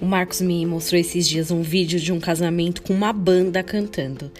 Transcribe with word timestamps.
O 0.00 0.06
Marcos 0.06 0.40
me 0.40 0.64
mostrou 0.66 1.00
esses 1.00 1.28
dias 1.28 1.50
um 1.50 1.62
vídeo 1.62 1.98
de 1.98 2.12
um 2.12 2.20
casamento 2.20 2.82
com 2.82 2.92
uma 2.92 3.12
banda 3.12 3.62
cantando. 3.62 4.30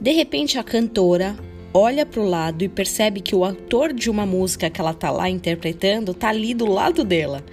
De 0.00 0.12
repente, 0.12 0.58
a 0.58 0.62
cantora 0.62 1.36
olha 1.72 2.04
para 2.04 2.20
o 2.20 2.28
lado 2.28 2.62
e 2.62 2.68
percebe 2.68 3.20
que 3.20 3.34
o 3.34 3.44
autor 3.44 3.92
de 3.92 4.10
uma 4.10 4.26
música 4.26 4.68
que 4.68 4.80
ela 4.80 4.92
tá 4.92 5.10
lá 5.10 5.28
interpretando 5.30 6.12
tá 6.12 6.28
ali 6.28 6.52
do 6.52 6.66
lado 6.66 7.04
dela. 7.04 7.44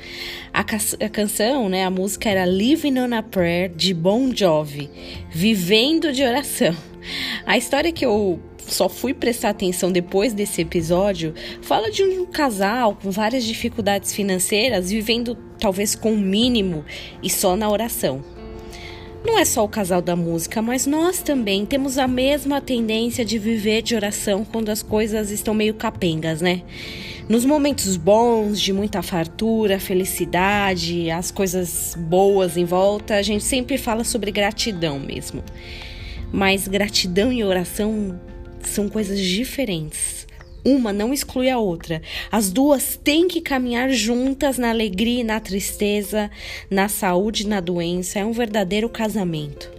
A, 0.54 0.62
a 0.62 1.10
canção, 1.10 1.70
né, 1.70 1.84
a 1.84 1.90
música 1.90 2.30
era 2.30 2.46
Living 2.46 3.00
on 3.00 3.14
a 3.14 3.22
Prayer 3.22 3.70
de 3.70 3.94
Bon 3.94 4.32
Jovi, 4.34 4.90
Vivendo 5.30 6.12
de 6.12 6.24
Oração. 6.24 6.76
A 7.46 7.58
história 7.58 7.92
que 7.92 8.06
eu 8.06 8.40
só 8.68 8.90
fui 8.90 9.14
prestar 9.14 9.50
atenção 9.50 9.92
depois 9.92 10.34
desse 10.34 10.62
episódio 10.62 11.34
fala 11.62 11.90
de 11.90 12.04
um 12.04 12.26
casal 12.26 12.98
com 13.02 13.10
várias 13.10 13.44
dificuldades 13.44 14.14
financeiras 14.14 14.92
vivendo 14.92 15.38
talvez 15.60 15.96
com 15.96 16.14
o 16.14 16.18
mínimo 16.18 16.86
e 17.24 17.30
só 17.30 17.56
na 17.56 17.70
oração. 17.70 18.24
Não 19.26 19.38
é 19.38 19.44
só 19.44 19.64
o 19.64 19.68
casal 19.68 20.02
da 20.02 20.16
música, 20.16 20.62
mas 20.62 20.86
nós 20.86 21.22
também 21.22 21.66
temos 21.66 21.98
a 21.98 22.08
mesma 22.08 22.62
tendência 22.62 23.26
de 23.26 23.38
viver 23.38 23.82
de 23.82 23.96
oração 23.96 24.46
quando 24.46 24.70
as 24.70 24.82
coisas 24.82 25.32
estão 25.32 25.54
meio 25.54 25.74
capengas, 25.74 26.40
né? 26.40 26.62
Nos 27.28 27.44
momentos 27.44 27.98
bons, 27.98 28.62
de 28.62 28.72
muita 28.72 29.02
fartura, 29.02 29.82
felicidade, 29.82 31.12
as 31.12 31.30
coisas 31.30 31.94
boas 31.98 32.56
em 32.56 32.64
volta, 32.64 33.16
a 33.16 33.22
gente 33.22 33.44
sempre 33.44 33.78
fala 33.78 34.06
sobre 34.06 34.32
gratidão 34.32 34.98
mesmo. 34.98 35.44
Mas 36.32 36.68
gratidão 36.68 37.32
e 37.34 37.44
oração 37.44 38.18
são 38.62 38.90
coisas 38.90 39.20
diferentes. 39.20 40.28
Uma 40.66 40.92
não 40.92 41.14
exclui 41.14 41.50
a 41.50 41.58
outra. 41.58 42.02
As 42.32 42.52
duas 42.52 43.00
têm 43.02 43.28
que 43.28 43.40
caminhar 43.40 43.90
juntas 43.90 44.58
na 44.58 44.70
alegria 44.70 45.22
e 45.22 45.24
na 45.24 45.40
tristeza, 45.40 46.30
na 46.70 46.90
saúde 46.90 47.44
e 47.44 47.48
na 47.48 47.62
doença. 47.62 48.20
É 48.20 48.26
um 48.26 48.34
verdadeiro 48.34 48.90
casamento. 48.90 49.72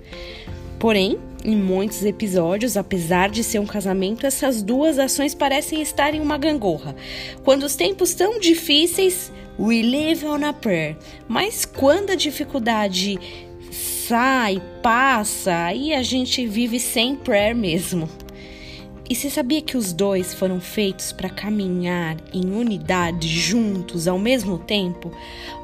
Porém, 0.79 1.19
em 1.45 1.57
muitos 1.57 2.05
episódios, 2.05 2.77
apesar 2.77 3.31
de 3.31 3.45
ser 3.45 3.59
um 3.59 3.67
casamento, 3.67 4.27
essas 4.27 4.63
duas 4.63 4.99
ações 4.99 5.35
parecem 5.35 5.83
estar 5.83 6.15
em 6.15 6.21
uma 6.21 6.39
gangorra. 6.39 6.97
Quando 7.45 7.65
os 7.65 7.77
tempos 7.77 8.11
estão 8.11 8.39
difíceis, 8.41 9.33
we 9.59 9.83
live 9.83 10.25
on 10.27 10.45
a 10.45 10.53
prayer. 10.53 10.97
Mas 11.29 11.65
quando 11.65 12.11
a 12.11 12.17
dificuldade 12.17 13.19
sai, 13.71 14.63
passa, 14.83 15.65
aí 15.67 15.93
a 15.93 16.03
gente 16.03 16.47
vive 16.47 16.81
sem 16.81 17.15
prayer 17.15 17.55
mesmo. 17.55 18.09
E 19.11 19.15
você 19.15 19.31
sabia 19.31 19.63
que 19.63 19.75
os 19.75 19.95
dois 19.95 20.35
foram 20.35 20.61
feitos 20.61 21.13
para 21.13 21.31
caminhar 21.31 22.19
em 22.31 22.53
unidade 22.53 23.27
juntos 23.27 24.07
ao 24.07 24.19
mesmo 24.19 24.59
tempo? 24.59 25.11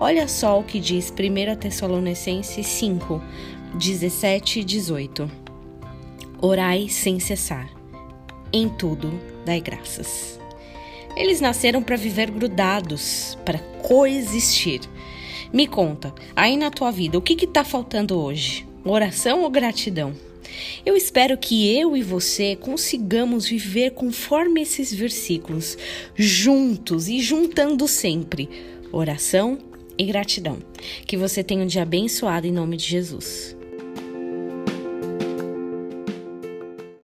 Olha 0.01 0.27
só 0.27 0.59
o 0.59 0.64
que 0.64 0.81
diz 0.81 1.12
1 1.12 1.56
Tessalonicenses 1.56 2.67
5, 2.67 3.23
17 3.75 4.61
e 4.61 4.64
18. 4.64 5.31
Orai 6.41 6.89
sem 6.89 7.20
cessar, 7.20 7.69
em 8.51 8.67
tudo 8.67 9.12
dai 9.45 9.61
graças. 9.61 10.41
Eles 11.14 11.41
nasceram 11.41 11.83
para 11.83 11.97
viver 11.97 12.31
grudados, 12.31 13.36
para 13.45 13.58
coexistir. 13.58 14.81
Me 15.53 15.67
conta, 15.67 16.14
aí 16.34 16.56
na 16.56 16.70
tua 16.70 16.91
vida, 16.91 17.19
o 17.19 17.23
que 17.23 17.45
está 17.45 17.62
faltando 17.62 18.19
hoje? 18.19 18.67
Oração 18.84 19.42
ou 19.42 19.51
gratidão? 19.51 20.14
Eu 20.84 20.97
espero 20.97 21.37
que 21.37 21.77
eu 21.77 21.97
e 21.97 22.03
você 22.03 22.56
consigamos 22.56 23.47
viver 23.47 23.92
conforme 23.92 24.62
esses 24.62 24.92
versículos, 24.92 25.77
juntos 26.14 27.09
e 27.09 27.20
juntando 27.20 27.86
sempre 27.89 28.48
oração 28.92 29.59
e 29.98 30.05
gratidão. 30.05 30.59
Que 31.06 31.17
você 31.17 31.42
tenha 31.42 31.62
um 31.62 31.67
dia 31.67 31.83
abençoado 31.83 32.47
em 32.47 32.53
nome 32.53 32.77
de 32.77 32.84
Jesus. 32.84 33.56